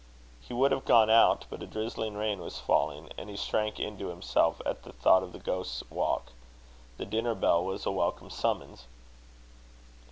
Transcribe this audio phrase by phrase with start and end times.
[0.39, 4.07] He would have gone out, but a drizzling rain was falling; and he shrank into
[4.07, 6.31] himself at the thought of the Ghost's Walk.
[6.97, 8.87] The dinner bell was a welcome summons.